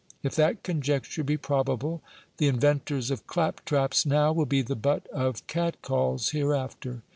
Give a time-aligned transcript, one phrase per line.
[0.23, 2.01] If that conjecture be probable,
[2.37, 7.03] the inventors of clap traps now will be the butt of cat calls hereafter.